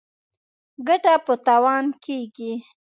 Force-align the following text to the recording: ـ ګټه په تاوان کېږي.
ـ 0.43 0.87
ګټه 0.87 1.13
په 1.25 1.33
تاوان 1.45 1.85
کېږي. 2.03 2.53